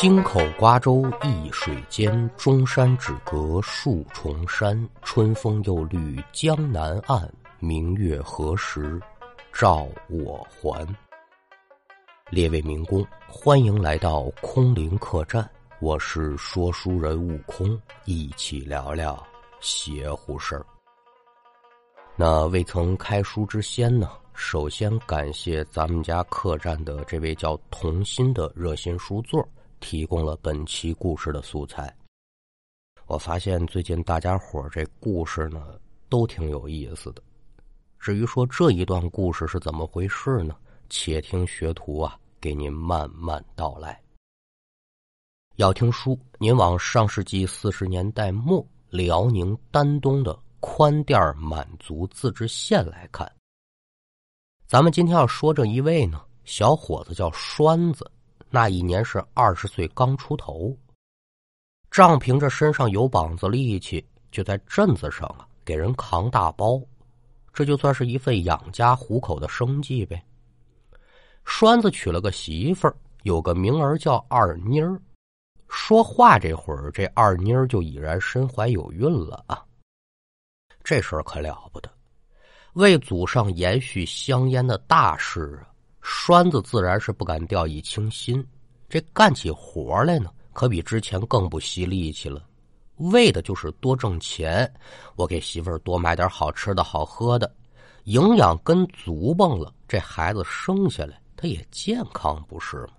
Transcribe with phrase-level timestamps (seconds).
[0.00, 4.88] 京口瓜洲一水间，钟山只隔数重山。
[5.02, 7.28] 春风又绿江南岸，
[7.58, 9.02] 明月何时
[9.52, 10.86] 照我还？
[12.30, 15.44] 列位民工，欢迎来到空灵客栈，
[15.80, 19.20] 我是说书人悟空，一起聊聊
[19.58, 20.64] 邪乎事儿。
[22.14, 29.44] 那未曾开书之先呢，首先感谢咱们家客栈的这位叫童心的热心书座。
[29.80, 31.94] 提供了本期故事的素材。
[33.06, 35.78] 我发现最近大家伙这故事呢
[36.08, 37.22] 都挺有意思的。
[37.98, 40.56] 至于说这一段故事是怎么回事呢？
[40.90, 44.00] 且听学徒啊给您慢慢道来。
[45.56, 53.30] 要听书，您往上世纪四十年代末辽宁丹东的宽甸满族自治县来看。
[54.66, 58.08] 咱们今天要说这一位呢，小伙子叫栓子。
[58.50, 60.76] 那一年是二十岁刚出头，
[61.90, 66.80] 仗凭着身上有膀子力气，就在镇子上啊给人扛大包，
[67.52, 70.22] 这就算是一份养家糊口的生计呗。
[71.44, 74.98] 栓子娶了个媳妇儿，有个名儿叫二妮儿。
[75.68, 79.62] 说话这会儿，这二妮儿就已然身怀有孕了啊。
[80.82, 81.90] 这事儿可了不得，
[82.72, 85.67] 为祖上延续香烟的大事啊。
[86.10, 88.42] 栓子自然是不敢掉以轻心，
[88.88, 92.42] 这干起活来呢，可比之前更不惜力气了，
[92.96, 94.72] 为的就是多挣钱。
[95.16, 97.54] 我给媳妇儿多买点好吃的好喝的，
[98.04, 102.94] 营养跟足蹦了，这孩子生下来他也健康，不是吗？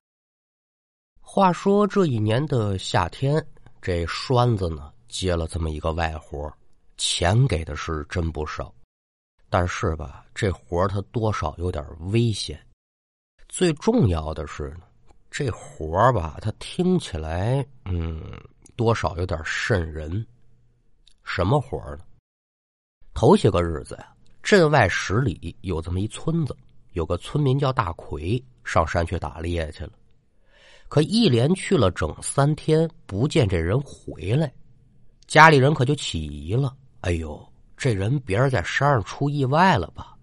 [1.20, 3.44] 话说这一年的夏天，
[3.82, 6.52] 这栓子呢接了这么一个外活，
[6.98, 8.72] 钱给的是真不少，
[9.50, 12.64] 但是吧，这活他多少有点危险。
[13.60, 14.86] 最重要的是呢，
[15.30, 18.24] 这活儿吧，它听起来，嗯，
[18.78, 20.26] 多少有点瘆人。
[21.26, 22.06] 什么活儿呢？
[23.14, 26.56] 头些个日子呀，镇外十里有这么一村子，
[26.94, 29.92] 有个村民叫大奎，上山去打猎去了。
[30.88, 34.50] 可一连去了整三天，不见这人回来，
[35.28, 36.74] 家里人可就起疑了。
[37.02, 37.46] 哎呦，
[37.76, 40.16] 这人别是在山上出意外了吧？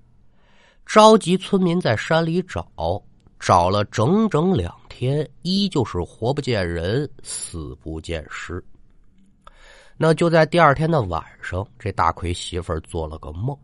[0.87, 3.03] 召集村民在山里找。
[3.39, 8.63] 找了整整两天，依旧是活不见人，死不见尸。
[9.97, 13.57] 那就在第二天的晚上，这大奎媳妇儿做了个梦，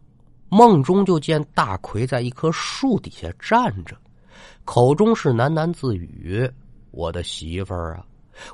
[0.48, 3.96] 梦中就见大奎在一棵树底下站着，
[4.64, 6.50] 口中是喃喃自语
[6.90, 8.06] ：“我的媳妇儿啊，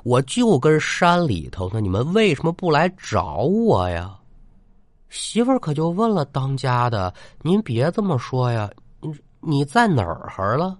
[0.03, 4.17] 我就跟山里头呢，你们为什么不来找我呀？”
[5.09, 7.13] 媳妇儿可就问了当家的
[7.43, 8.69] ：“您别这么说呀，
[8.99, 10.77] 你你在哪儿了？”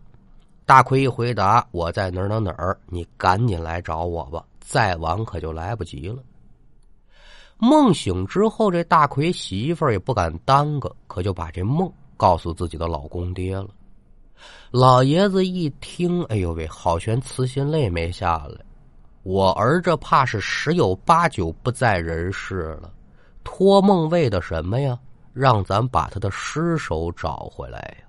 [0.70, 6.22] 大奎一回答：“我在哪儿哪儿哪儿，你赶紧来找我吧，再晚可就来不及了。”
[7.58, 13.70] 梦醒之后，这大奎媳妇儿也不敢耽搁，可就把这梦告诉自己的老公爹了。
[14.70, 18.64] 老爷子一听，哎呦喂，好悬慈心泪没下来，
[19.24, 22.94] 我儿这怕是十有八九不在人世了。
[23.44, 25.00] 托梦为的什么呀？
[25.34, 28.06] 让咱把他的尸首找回来呀！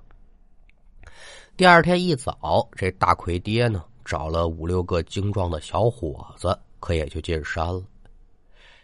[1.60, 7.82] 第二天一早，这大奎爹呢找了五六个精壮的小伙子，可也就进山了。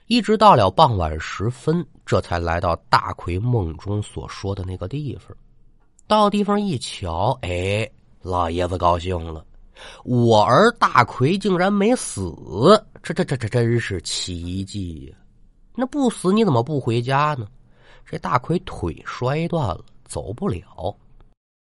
[0.09, 5.34] 一直到了傍晚时分，这才来到大奎梦中所说的那个地方。
[6.06, 9.43] 到地方一瞧，哎，老爷子高兴了，
[10.04, 12.31] 我儿大奎竟然没死，
[13.03, 15.16] 这这这这真是奇迹呀！
[15.75, 17.48] 那不死你怎么不回家呢？
[18.04, 20.94] 这大奎腿摔断了，走不了。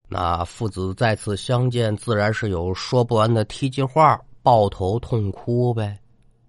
[0.09, 5.99] 那父子再次相见，自然是有说不完的提及话，抱头痛哭呗。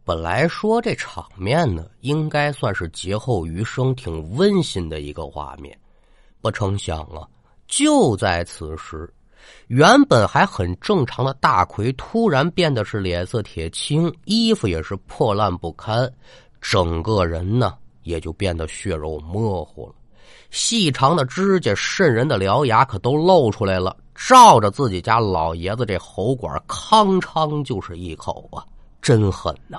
[0.04, 5.76] 本来说这场面呢，应该算是劫后余生挺温馨的一个画面，
[6.40, 7.26] 不成想啊，
[7.66, 9.12] 就在此时，
[9.66, 16.10] 原本还很正常的大奎突然变得是脸色铁青，衣服也是破烂不堪，
[16.60, 17.74] 整个人呢
[18.04, 19.94] 也就变得血肉模糊了。
[20.50, 28.64] 细长的指甲、渗人的獠牙可都露出来了，照着自己家老爷子这喉管，吭昌就是一口啊，
[29.02, 29.78] 真狠呐！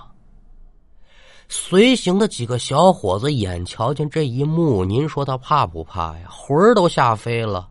[1.47, 6.27] 随行的几个小伙子眼瞧见这一幕，您说他怕不怕呀？
[6.29, 7.67] 魂儿都吓飞了，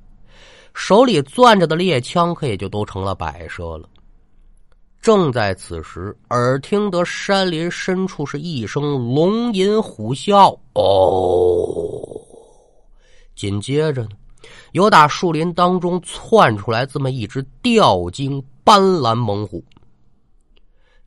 [0.75, 3.89] 手里攥着的猎枪可也就都成了摆设了。
[5.01, 11.78] 正在此时，耳听得山林深处是一声龙吟虎啸，哦。
[13.39, 14.09] 紧接着呢，
[14.73, 19.63] 有打树林当中窜出来这么一只吊睛斑斓猛虎。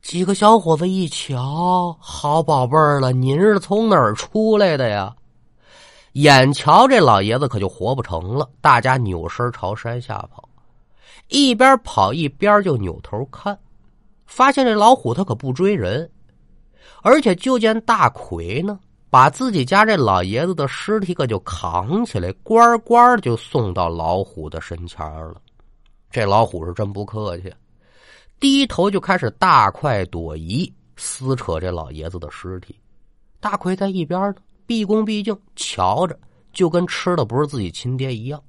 [0.00, 5.14] 几个小伙子一瞧，好宝贝儿了，您是从哪儿出来的呀？
[6.14, 10.48] 眼瞧这老爷子可就活不成了，大家扭身朝山下跑，
[11.28, 13.58] 一边跑一边就扭头看，
[14.24, 16.10] 发现这老虎它可不追人，
[17.02, 18.80] 而且就见大奎呢，
[19.12, 25.34] 把自己家这老爷子的尸体可就扛起来，乖乖就送到老虎的身前了。
[26.10, 27.52] 这老虎是真不客气。
[28.40, 32.74] 低头就开始大快朵颐，撕扯这老爷子的尸体。
[33.38, 34.36] 大奎在一边呢，
[34.66, 36.18] 毕恭毕敬瞧着，
[36.54, 38.42] 就跟吃的不是自己亲爹一样。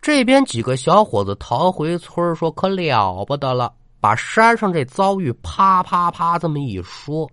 [0.00, 3.70] 这边几个小伙子逃回村说：“可了不得了，
[4.00, 7.30] 把山上这遭遇啪啪啪这么一说，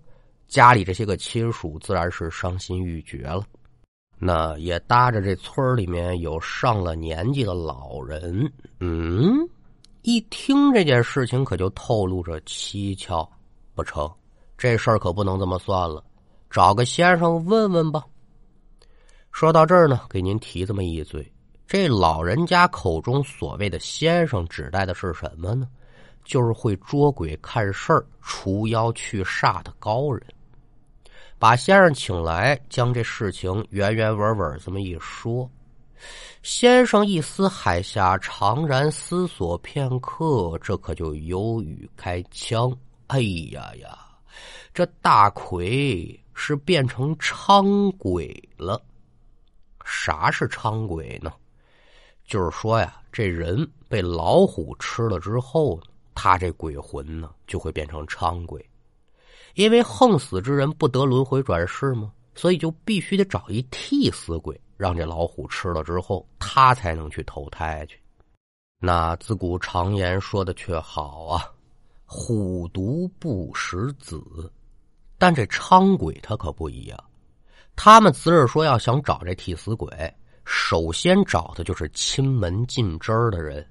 [0.48, 3.44] 家里这些个亲属自然是伤心欲绝了。
[4.18, 9.48] 那也搭着这村里面有上了年纪的老人，嗯。”
[10.08, 13.28] 一听这件事情，可就透露着蹊跷。
[13.74, 14.08] 不成，
[14.56, 16.04] 这事儿可不能这么算了，
[16.48, 18.06] 找个先生问问吧。
[19.32, 21.30] 说到这儿呢，给您提这么一嘴：
[21.66, 25.68] 这老人家口中所谓的先生，指代的是什么呢？
[26.24, 30.22] 就是会捉鬼看事儿、除妖去煞的高人。
[31.46, 35.48] 把先生请来，将这事情原原文文这么一说。
[36.42, 42.76] 先生一丝海下，长然思索片刻，这可就犹豫开腔
[43.06, 43.20] ：“哎
[43.52, 43.96] 呀呀，
[44.74, 48.82] 这大奎是变成伥鬼了。
[49.86, 51.32] 啥是伥鬼呢？
[52.26, 55.80] 就是说呀，这人被老虎吃了之后，
[56.16, 58.68] 他这鬼魂呢就会变成伥鬼，
[59.56, 62.14] 因为横死之人不得轮回转世吗？
[62.36, 67.98] 所以就必须得找一替死鬼。”让这老虎吃了之后，他才能去投胎去。
[68.82, 71.50] 那自古常言说的却好啊
[72.06, 74.22] ，“虎毒不食子”，
[75.18, 77.04] 但这伥鬼他可不一样。
[77.78, 79.90] 他们只是说要想找这替死鬼，
[80.44, 83.66] 首先找的就是亲门近支的人。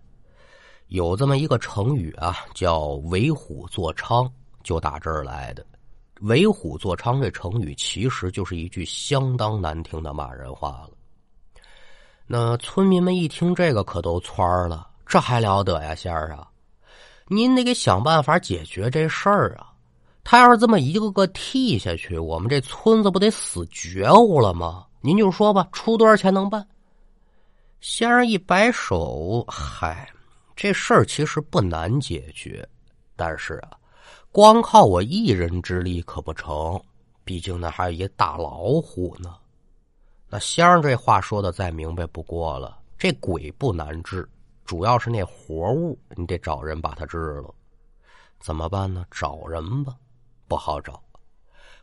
[0.87, 4.26] 有这么一个成语啊，叫“为虎作伥”，
[4.64, 5.64] 就打这儿来的。
[6.20, 10.90] 为虎作伥这成语其实就是一句相当难听的骂人话了。
[12.26, 14.88] 那村民们一听这个，可都窜了。
[15.06, 16.49] 这还了得呀，仙儿啊！
[17.26, 19.72] 您得给想办法解决这事儿啊！
[20.22, 24.87] 他要是这么一个个替下去，我们这村子不得死绝乎了吗？
[25.02, 26.66] 您就说吧，出多少钱能办？
[27.81, 30.08] 仙儿一摆手，嗨，
[30.56, 32.66] 这事儿其实不难解决，
[33.14, 33.76] 但是啊。
[34.34, 36.82] 光靠我一人之力可不成，
[37.22, 39.36] 毕竟那还有一大老虎呢。
[40.28, 42.81] 那先生这话说的再明白不过了。
[42.98, 44.28] 这鬼不难治，
[44.64, 47.54] 主要是那活物，你得找人把它治了。
[48.40, 49.06] 怎么办呢？
[49.08, 49.94] 找人吧，
[50.48, 51.00] 不好找。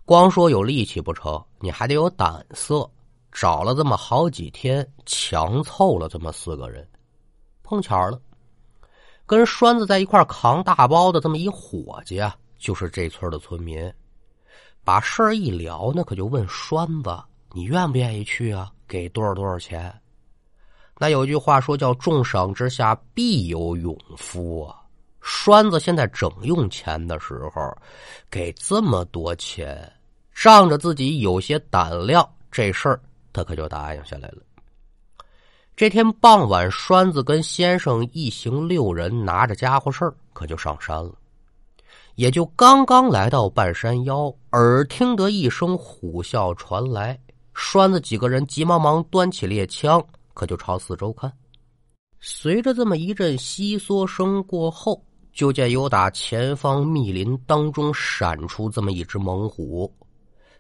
[0.04, 2.86] 光说有力气不成，你还得有胆色。
[3.32, 6.86] 找了这么好几天，强凑了这么四个人，
[7.64, 8.20] 碰巧了。
[9.32, 13.90] 跟栓子在一块扛大包的这么一伙计啊，就是这村的村民。
[14.84, 17.18] 把事儿一聊，那可就问栓子
[17.56, 18.70] ：“你愿不愿意去啊？
[18.90, 19.90] 给多少多少钱？”
[21.00, 24.76] 那有句话说叫“重赏之下必有勇夫”啊。
[25.22, 27.74] 栓子现在整用钱的时候，
[28.30, 29.90] 给这么多钱，
[30.36, 34.40] 仗着自己有些胆量，这事儿他可就答应下来了。
[35.82, 41.12] 这天傍晚，栓子跟先生一行六人拿着家伙事儿，可就上山了。
[42.14, 47.20] 也就刚刚来到半山腰，耳听得一声虎啸传来，
[47.56, 50.00] 栓子几个人急忙忙端起猎枪，
[50.36, 51.34] 可就朝四周看。
[52.20, 59.92] 随着这么一阵稀嗦声过后，就见有打前方密林当中闪出这么一只猛虎，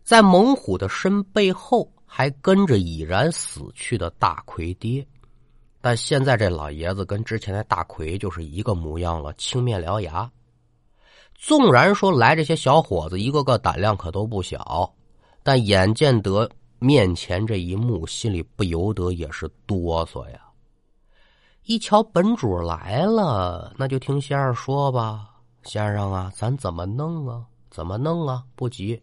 [0.04, 1.88] 在猛虎的身背后。
[2.13, 5.08] 还跟着已然死去的大奎爹，
[5.82, 10.32] 但现在这老爷子跟之前的大奎就是一个模样了，青面獠牙。
[11.34, 14.94] 纵然说来这些小伙子一个个胆量可都不小，
[15.42, 16.48] 但眼见得
[16.78, 20.40] 面前这一幕，心里不由得也是哆嗦呀。
[21.64, 25.30] 一瞧本主来了，那就听先生说吧，
[25.64, 27.44] 先生啊，咱怎么弄啊？
[27.72, 28.44] 怎么弄啊？
[28.56, 29.02] 不急。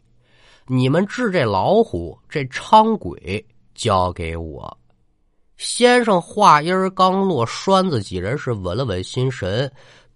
[0.66, 3.44] 你们治这老虎，这伥鬼
[3.74, 4.77] 交给我。
[5.58, 9.70] 先生话音刚落，栓子几人是稳了稳心神，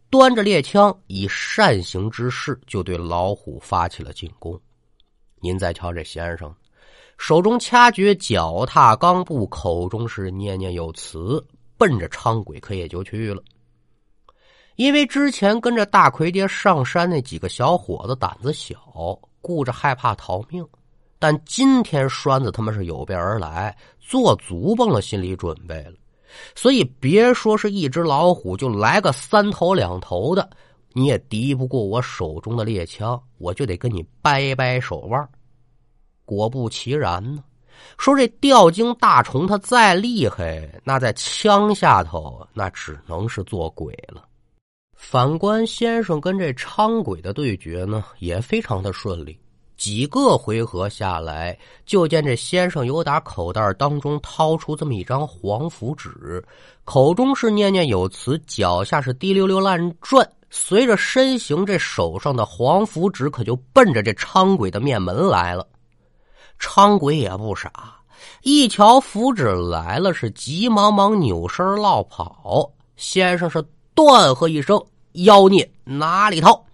[0.08, 4.58] 端着猎枪，以善行之势就对老虎发起了进攻。
[5.40, 6.54] 您再瞧这先生，
[7.18, 11.44] 手中掐诀，脚踏钢步，口中是念念有词，
[11.76, 13.42] 奔着伥鬼可也就去了。
[14.76, 18.78] 因为之前跟着大奎爹上山那几个小伙子胆子小，
[19.40, 20.64] 顾着害怕逃命，
[21.22, 25.92] 但今天栓子他们是有备而来，做足蹦了心理准备了，
[26.56, 30.50] 所以别说是一只老虎，就来个三头两头的，
[30.94, 35.28] 你也敌不过我手中的猎枪，我就得跟你掰掰手腕。
[36.24, 37.44] 果不其然呢，
[37.98, 44.24] 说这吊睛大虫它再厉害，那在枪下头那只能是做鬼了。
[44.96, 49.38] 反观先生跟这昌鬼的对决呢，也非常的顺利。
[49.76, 56.44] 几个回合下来，就见这先生由打口袋当中掏出这么一张黄符纸，
[56.84, 60.28] 口中是念念有词，脚下是滴溜溜乱转。
[60.50, 65.66] 随着身形，这手上的黄符纸可就奔着这昌鬼的面门来了。
[66.58, 67.72] 昌鬼也不傻，
[68.42, 72.70] 一瞧符纸来了，是急忙忙扭身落跑。
[72.96, 73.64] 先生是
[73.94, 74.80] 断喝一声。
[75.14, 76.64] 妖孽哪里逃？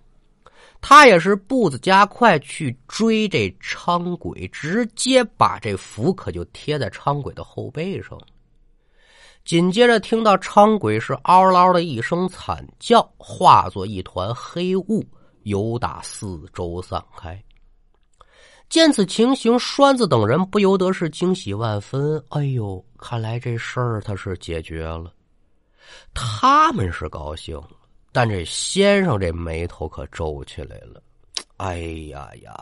[0.80, 8.18] 他也是步子加快去追这昌鬼，直接把这符可就贴在昌鬼的后背上。
[9.44, 15.04] 紧接着听到昌鬼是嗷嗷的一声惨叫，化作一团黑雾，
[15.44, 17.42] 由打四周散开。
[18.68, 22.22] 见此情形，栓子等人不由得是惊喜万分。
[22.28, 25.12] 哎呦，看来这事儿他是解决了，
[26.12, 27.58] 他们是高兴。
[28.20, 31.00] 但这先生这眉头可皱起来了，
[31.58, 32.52] 哎呀呀，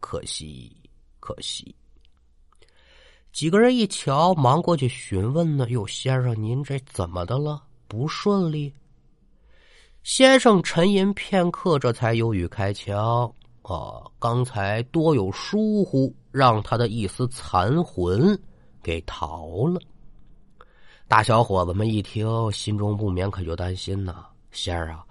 [0.00, 0.76] 可惜
[1.20, 1.72] 可惜！
[3.32, 5.70] 几个人一瞧，忙过去询问呢。
[5.70, 7.62] 哟，先生，您这怎么的了？
[7.86, 8.72] 不顺利？
[10.02, 18.36] 先生沉吟片刻，这才有语开腔：“啊，刚才多有疏忽，让他的一丝残魂
[18.82, 19.80] 给逃了。”
[21.06, 24.26] 大小伙子们一听，心中不免可就担心呐。
[24.54, 25.04] 仙儿啊，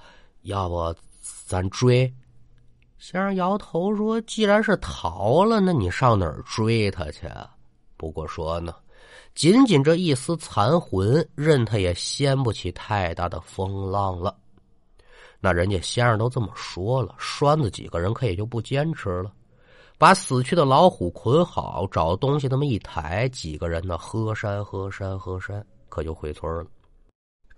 [0.44, 0.96] 要不
[1.46, 2.12] 咱追？
[2.98, 7.30] 仙儿摇头说：“既然是逃了，那你上哪儿追他去？
[7.98, 8.74] 不过说呢，
[9.36, 14.34] 仅仅这一丝残魂，任他也掀不起太大的风浪了。
[15.42, 19.32] 那人家先生都这么说了，栓子几个人可也就不坚持了，
[19.98, 26.66] 把死去的老虎捆好，找东西那么一抬，几个人呢，喝山喝山喝山，可就回村了。”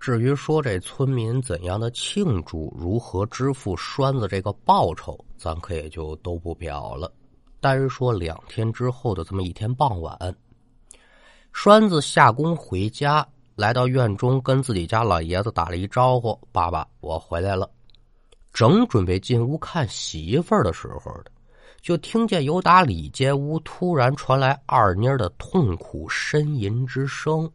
[0.05, 7.11] 至于说这村民怎样的庆祝，如何支付栓子这个报酬，咱可也就都不表了。
[7.59, 10.15] 单说两天之后的这么一天傍晚，
[11.53, 17.67] 栓子下工回家，来到院中，跟自己家老爷子打了一招呼：“爸爸，我回来了。”
[18.53, 21.31] 正准备进屋看媳妇儿的时候的，
[21.81, 27.51] 就听见由打里间屋突然传来二妮的痛苦呻吟之声：“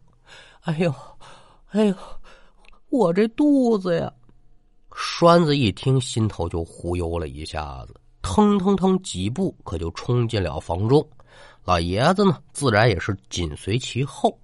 [0.66, 0.92] 哎呦，
[1.68, 1.94] 哎呦！”
[2.90, 4.12] 我这肚子呀，
[4.96, 11.08] 栓子一听，心头就忽悠了一下子，腾腾腾几步，可就冲进了房中。
[11.64, 14.36] 老爷子呢，自然也是紧随其后。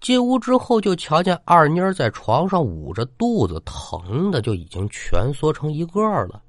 [0.00, 6.40] 进屋之后，就瞧见二妮儿在床上捂着肚子，疼的就已经蜷缩成一个了，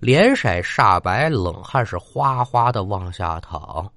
[0.00, 3.90] 脸色煞白，冷汗是哗哗的往下淌。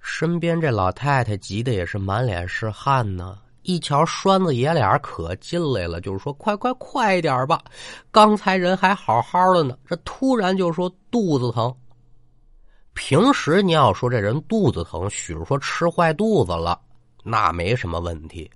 [0.00, 3.38] 身边这老太太急得也是满脸是汗呢。
[3.68, 7.62] 一瞧栓子爷俩可进来了，就是说快快快点吧！
[8.10, 11.72] 刚才人还好好的呢，这突然就说肚子疼。
[12.94, 16.80] 平时你要说这人肚子疼，许是说吃坏肚子了，
[17.22, 18.50] 那没什么问题。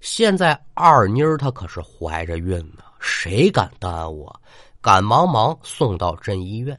[0.00, 4.32] 现在二妮儿她可是怀着孕呢，谁敢耽误？
[4.80, 6.74] 赶忙忙送到镇医院。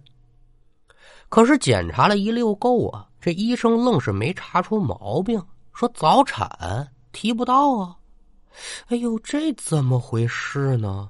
[1.29, 5.39] 可是检查了一溜够啊，这医生愣是没查出毛病，
[5.71, 6.91] 说早产。
[7.15, 7.95] 提不到啊！
[8.89, 11.09] 哎呦，这怎么回事呢？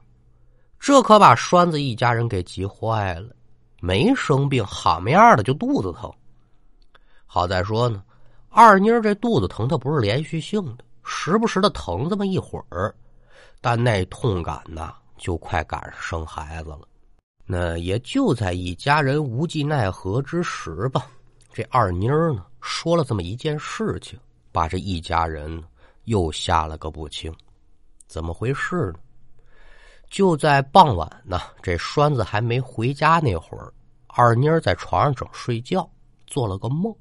[0.80, 3.36] 这可把栓子一家人给急坏了。
[3.82, 6.12] 没生病，好么样的就肚子疼。
[7.26, 8.04] 好在说呢，
[8.50, 12.94] 二妮儿这肚子疼，它不是连续性的，时不时的疼这么一会儿，
[13.60, 16.82] 但那痛感呢，就快赶上生孩子了。
[17.46, 21.08] 那也就在一家人无计奈何之时吧，
[21.52, 24.20] 这二妮儿呢说了这么一件事情，
[24.52, 25.64] 把这一家人。
[26.06, 27.34] 又吓了个不轻，
[28.08, 29.00] 怎么回事呢？
[30.10, 33.74] 就在傍晚呢，这栓子还没回家那会儿，
[34.08, 35.90] 二妮儿在床上正睡觉，
[36.26, 36.96] 做了个梦。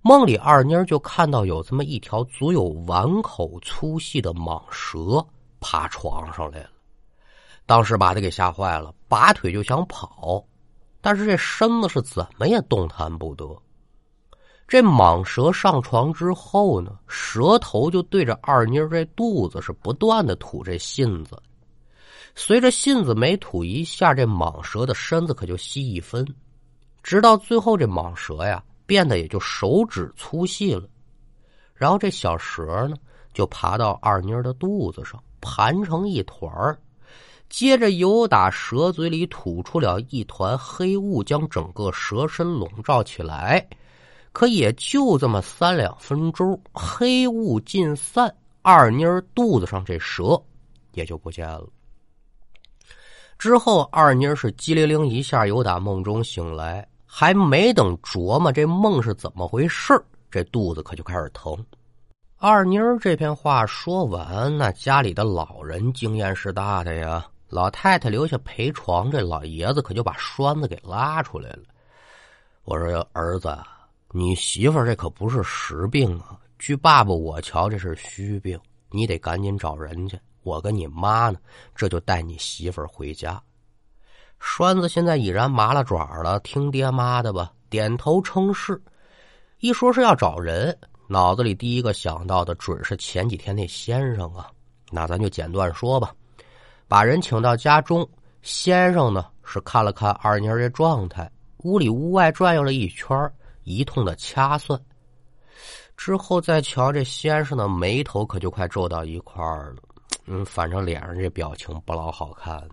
[0.00, 5.24] 梦里二妮儿就看到有这么一条足有碗口粗细的蟒蛇
[5.60, 6.70] 爬床上来了，
[7.66, 10.42] 当时把他给吓坏了，拔腿就想跑，
[11.00, 13.60] 但是这身子是怎么也动弹不得。
[14.68, 21.40] 这蟒蛇上床之后呢，蛇头就对着二妮儿这肚子是不断的吐这信子，
[22.34, 26.22] 随着信子每吐一下，这蟒蛇的身子可就细一分，
[27.02, 30.86] 直到最后，这蟒蛇呀变得也就手指粗细了。
[31.72, 32.96] 然后这小蛇呢，
[33.32, 36.78] 就爬到二妮儿的肚子上，盘成一团儿，
[37.48, 43.66] 接着由打蛇嘴里吐出了一团黑雾，将整个蛇身笼罩起来。
[44.32, 48.32] 可也就这么三两分钟，黑雾尽散，
[48.62, 50.40] 二妮儿肚子上这蛇
[50.92, 51.66] 也就不见了。
[53.38, 59.94] 之后，二妮儿是机灵灵一下，由打梦中醒来，还没等琢磨这梦是怎么回事
[60.30, 61.56] 这肚子可就开始疼。
[62.36, 67.26] 二妮儿这篇话说完，那家里的老人经验是大的呀。
[67.48, 71.62] 老太太留下陪床，这老爷子可就把栓子给拉出来了。
[72.64, 73.56] 我说：“儿子，
[74.10, 78.58] 你媳妇这可不是实病啊，据爸爸我瞧，这是虚病，
[78.90, 81.38] 你得赶紧找人去。”我跟你妈呢，
[81.74, 83.42] 这就带你媳妇儿回家。
[84.40, 88.80] 栓子现在已然麻了爪了，听爹妈的吧，点头称是。
[89.58, 90.74] 一说是要找人，
[91.06, 94.50] 脑子里第一个想到的准是前几天那先生啊。
[94.90, 96.14] 那咱就简短说吧，
[96.86, 98.08] 把人请到家中，
[98.40, 103.30] 先生呢是看了看二妮儿这状态，屋里屋外转悠了一圈，
[103.68, 104.80] 一通的掐算，
[105.94, 109.82] 之后再瞧这先生的眉头可就快皱到一块儿了。
[110.24, 112.66] 嗯，反正脸上这表情不老好看。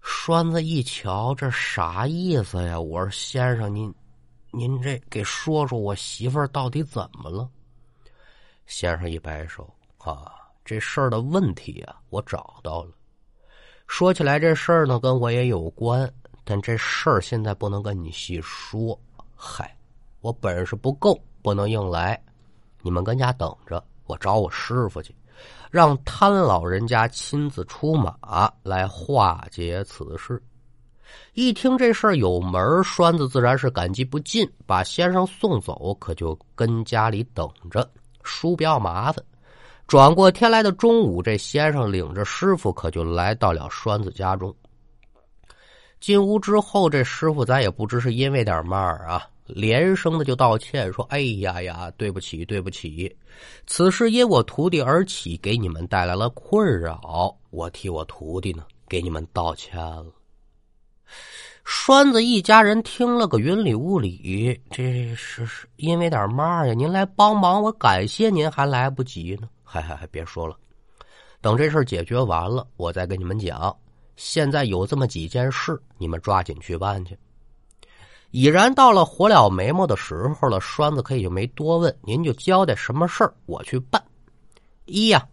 [0.00, 2.80] 栓子一瞧，这啥意思呀？
[2.80, 3.94] 我说先生，您
[4.50, 7.48] 您这给说说，我媳妇儿到底怎么了？
[8.66, 10.32] 先生一摆手，啊，
[10.64, 12.90] 这事儿的问题啊，我找到了。
[13.86, 16.12] 说起来，这事儿呢跟我也有关，
[16.44, 18.98] 但这事儿现在不能跟你细说。
[19.34, 19.75] 嗨，
[20.26, 22.20] 我本事不够，不能硬来。
[22.82, 25.14] 你们跟家等着，我找我师傅去。
[25.70, 30.42] 让贪老人家亲自出马来化解此事。
[31.34, 37.88] 一听这事儿有门，栓子自然是感激不尽，把先生送走，可就跟家里等着，
[38.24, 39.24] 叔不要麻烦。
[39.86, 44.52] 转过天来的中午，这先生领着师傅，可就来到了栓子家中。
[46.00, 49.24] 进屋之后，这师傅咱也不知是因为点嘛啊。
[49.46, 53.16] 连声的就道歉说：“哎呀呀，对不起，对不起，
[53.66, 60.06] 此事因我徒弟而起，给你们带来了困扰，我替我徒弟呢给你们道歉了。”
[61.64, 66.72] 栓子一家人听了个云里雾里，这是是因为点嘛呀？
[66.74, 69.48] 您来帮忙，我感谢您还来不及呢。
[69.64, 70.56] 嗨嗨嗨，别说了，
[71.40, 73.76] 等这事解决完了，我再跟你们讲。
[74.14, 77.18] 现在有这么几件事，你们抓紧去办去。
[78.30, 84.02] 已然到了火燎眉毛的时候了，栓子可以就没多问，您就交代什么事儿，我去办。
[84.84, 85.26] 一呀，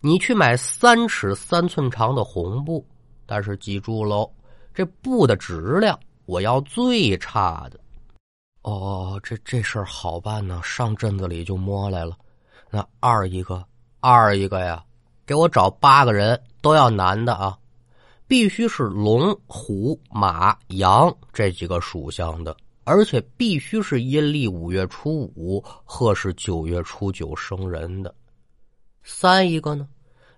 [0.00, 2.86] 你去买三尺三寸长的红布，
[3.26, 4.30] 但是记住喽，
[4.72, 7.80] 这布的质量我要最差的。
[8.62, 12.16] 哦，这这事儿好办呢，上镇子里就摸来了。
[12.70, 13.64] 那二一个，
[13.98, 14.84] 二一个呀，
[15.26, 17.57] 给我找八个人，都要男的啊。
[18.28, 28.14] 必须是龙、虎、马、羊这几个属相的，而且必须是阴历五月初五或是九月初九生人的。
[29.02, 29.88] 三一个呢，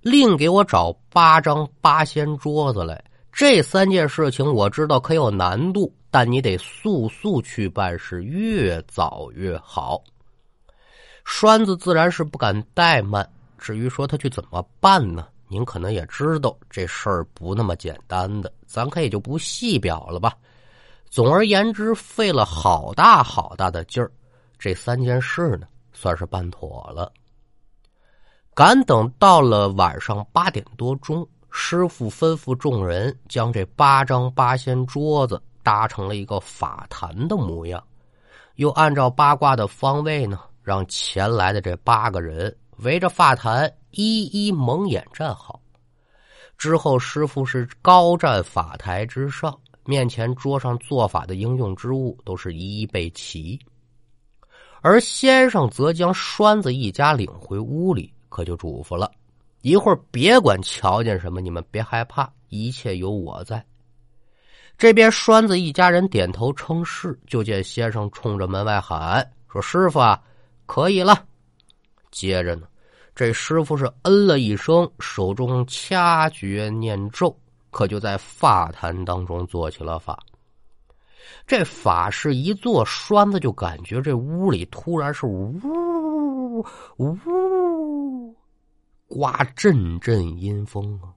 [0.00, 3.04] 另给我找八张八仙桌子来。
[3.32, 10.02] 这三件事情我知道可有难度，但你得速速去办，是越早越好。
[11.24, 15.26] 栓子自然是不敢怠慢，至于说他去怎么办呢？
[15.52, 20.32] 您可能也知道这事儿不那么简单的，咱可以就不细表了吧。
[21.08, 24.12] 总而言之，费了好大好大的劲儿，
[24.60, 27.12] 这三件事呢算是办妥了。
[28.54, 37.82] 赶等到了晚上八点多钟，师傅吩咐众人将这八张八仙桌子搭成了一个法坛的模样，
[38.54, 43.68] 又按照八卦的方位呢，让前来的这八个人围着法坛。
[43.90, 45.60] 一一蒙眼站好，
[46.56, 53.58] 之后师傅是高站法台之上，面前桌上做法的应用之物都是一一备齐，
[54.80, 59.10] 而先生则将栓子一家领回屋里，可就嘱咐了：
[59.62, 63.64] 一会儿别管瞧见什么，你们别害怕，一切有我在。
[64.78, 70.22] 这边栓子一家人点头称是，就见先生冲着门外喊说：“师傅啊，
[70.64, 71.26] 可以了。”
[72.12, 72.66] 接着呢。
[73.14, 77.36] 这师傅是嗯了一声，手中掐诀念咒，
[77.70, 80.18] 可就在法坛当中做起了法。
[81.46, 86.64] 这法事一做，栓子就感觉这屋里突然是呜
[86.96, 88.34] 呜
[89.06, 91.12] 刮阵阵阴风啊！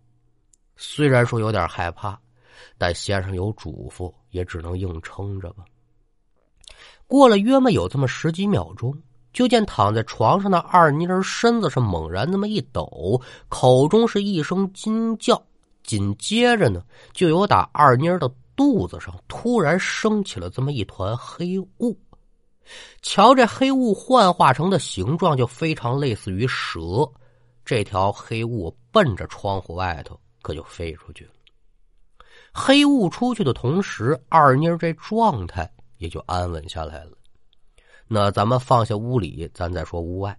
[0.75, 2.19] 虽然说有点害怕，
[2.77, 5.63] 但先生有嘱咐，也只能硬撑着吧。
[7.07, 8.95] 过了约么有这么十几秒钟，
[9.33, 13.19] 就见躺在床上的二妮儿身子上猛然那么一抖，
[13.49, 15.43] 口中是一声惊叫，
[15.83, 21.97] 紧接着呢，就有打二妮儿的肚子上突然升起了这么一团黑雾。
[23.01, 27.05] 瞧这黑雾幻化成的形状，就非常类似于蛇。
[27.65, 31.31] 这条黑雾奔着窗户外头，可就飞出去了。
[32.53, 37.17] 黑雾出去的同时，二妮儿这状态也就安稳下来了。
[38.07, 40.37] 那咱们放下屋里，咱再说屋外。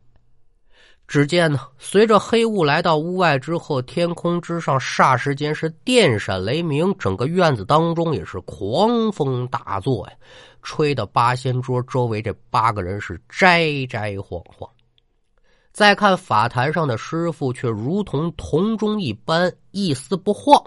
[1.07, 10.15] 只见呢，随着黑雾来到屋外之后，天空之上霎时间是电闪雷鸣，整个院子当中也是狂风大作呀，
[10.63, 14.69] 吹的八仙桌周围这八个人是摘摘晃晃。
[15.73, 20.63] 再看法坛上的师傅，却如同铜钟一般，一丝不晃。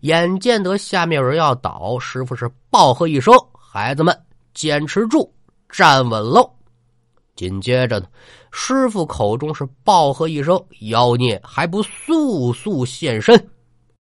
[0.00, 4.18] 眼见得下面有人要倒，师傅是暴喝一声：“孩子们，
[4.54, 5.32] 坚持住，
[5.76, 6.50] 站稳喽！”
[7.36, 8.06] 紧接着呢，
[8.50, 10.58] 师傅口中是暴喝一声
[10.88, 13.50] ：“妖孽，还不速速现身！”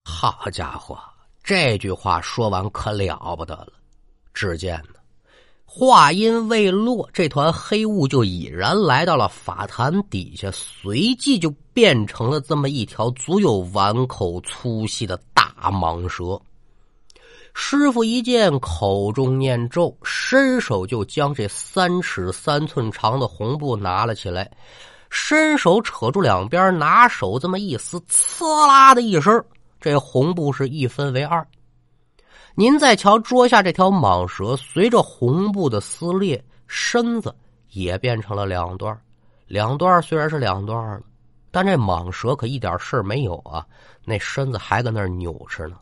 [0.07, 0.97] 好家伙，
[1.43, 3.73] 这句话说完可了不得了。
[4.33, 5.01] 只见呢。
[5.67, 16.41] 话音未落，这团黑雾就已然来到了法坛底下，随即就变成了这么一条足有碗口粗细的大蟒蛇。
[17.57, 24.51] 师傅一见，口中念咒，伸手就将这三尺三寸长的红布拿了起来，
[25.09, 29.43] 伸手扯住两边，拿手这么一撕，呲啦的一声，
[29.81, 31.47] 这红布是一分为二。
[32.57, 37.35] 您再瞧桌下这条蟒蛇，随着红布的撕裂，身子
[37.71, 38.97] 也变成了两段。
[39.47, 41.03] 两段虽然是两段
[41.53, 43.65] 但这蟒蛇可一点事儿没有啊，
[44.05, 45.77] 那身子还搁那儿扭着呢。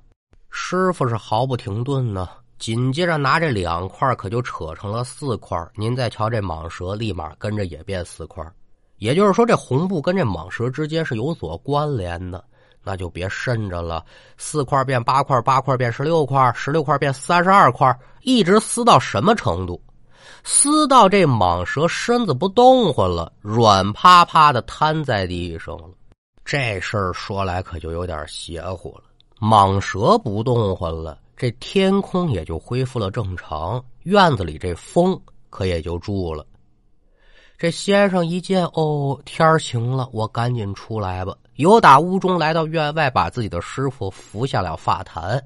[0.55, 5.59] 师傅是毫不停顿呢，紧接着拿这两块可就扯成了四块。
[5.75, 8.47] 您再瞧这蟒蛇，立马跟着也变四块。
[8.99, 12.45] 也就是说，这红布跟这蟒蛇之间是有所关联的。
[12.85, 14.05] 那就别慎着了，
[14.37, 19.83] 四块变八块，八块变十六块，十六块变三十二块，一直撕到什么程度？
[20.45, 25.88] 撕到这蟒蛇身子不动唤了，软趴趴的瘫在地上了。
[26.45, 29.05] 这事儿说来可就有点邪乎了。
[29.42, 36.46] 蟒蛇不动唤了，这天空也就恢复了正常，院子里这风可也就住了。
[37.59, 41.37] 这先生一见，哦，天晴了，我赶紧出来吧。
[41.57, 45.44] 由打屋中来到院外，把自己的师傅扶下了法坛，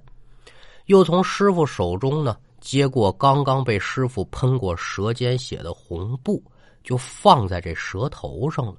[0.85, 6.43] 又从师傅手中呢接过刚刚被师傅喷过舌尖血的红布，
[6.85, 8.75] 就放在这舌头上了。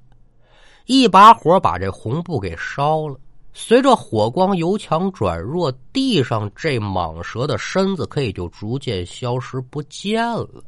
[0.86, 3.18] 一把火把这红布给烧了，
[3.60, 10.62] 随着火光由强转弱，地上这蟒蛇的身子可以就逐渐消失不见了。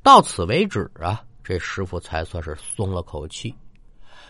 [0.00, 1.20] 到此为止啊。
[1.42, 3.52] 这师傅才算是松了口气，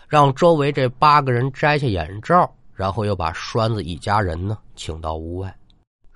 [0.07, 5.55] 让周围这八个人摘下眼罩，然后又把栓子一家人呢请到屋外。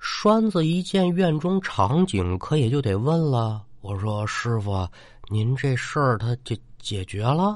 [0.00, 4.88] 栓子一见院中场景，可也就得问了：“我说师傅，
[5.28, 7.54] 您这事儿他解解决了？”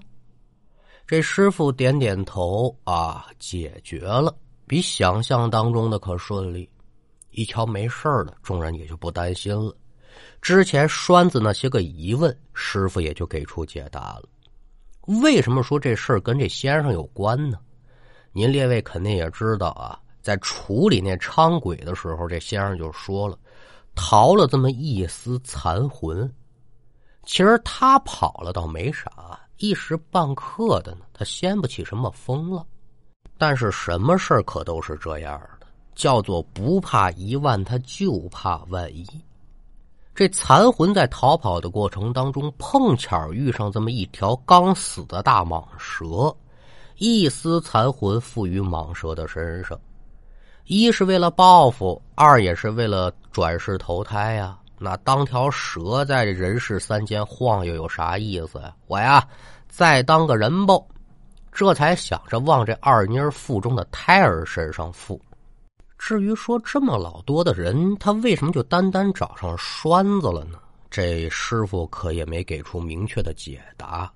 [1.12, 4.35] 这师傅点点头：“啊，解决了，
[4.66, 6.66] 比想象当中的可顺利。”
[7.33, 9.77] 一瞧没事了，众人也就不担心了。
[10.40, 14.22] 之前栓子那些个疑问，师傅也就给出解答了。
[15.20, 17.59] 为什么说这事儿跟这先生有关呢？
[18.33, 23.38] 您列位肯定也知道啊，在处理那昌鬼的时候，这先生就说了，
[23.94, 26.27] 逃了这么一丝残魂。
[27.27, 32.66] 其实他跑了倒没啥，一时半刻的呢，他掀不起什么风了。
[33.38, 39.07] 但是什么事可都是这样的，叫做不怕一万，他就怕万一。
[40.16, 46.35] 这残魂在逃跑的过程当中，碰巧遇上这么一条刚死的大蟒蛇，
[46.98, 49.81] 一丝残魂附于蟒蛇的身上，
[50.64, 54.59] 一是为了报复，二也是为了转世投胎呀。
[54.85, 58.75] 那当条蛇在人世三间晃悠有啥意思呀？
[58.88, 59.25] 我呀，
[59.72, 60.87] 再当个人不，
[61.50, 65.18] 这才想着往这二妮腹中的胎儿身上附。
[65.96, 70.58] 至于说这么老多的人，他为什么就单单找上栓子了呢？
[70.90, 74.12] 这师傅可也没给出明确的解答。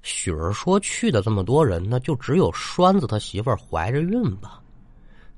[0.00, 4.58] 许儿说去的这么多人呢，就只有栓子他媳妇怀着孕吧？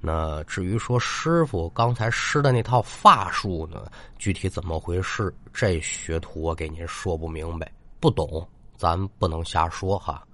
[0.00, 5.34] 那至于说师傅刚才施的那套法术呢，具体怎么回事？
[5.52, 8.48] 这学徒我给您说不明白，不懂，
[8.80, 10.26] 咱不能瞎说哈。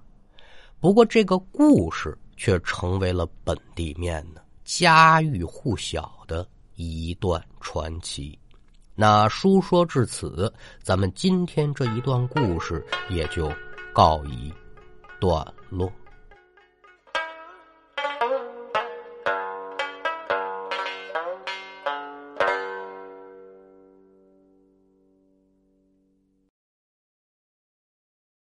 [0.79, 4.39] 不过这个故事却成为了本地面呢。
[4.63, 8.39] 家喻户晓的一段传奇。
[8.95, 13.51] 那书说至此，咱们今天这一段故事也就
[13.93, 14.53] 告一
[15.19, 15.91] 段落。